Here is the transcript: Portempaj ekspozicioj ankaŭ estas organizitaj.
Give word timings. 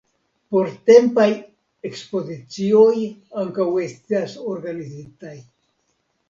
Portempaj 0.53 1.25
ekspozicioj 1.89 2.95
ankaŭ 3.43 3.67
estas 3.85 4.35
organizitaj. 4.55 5.37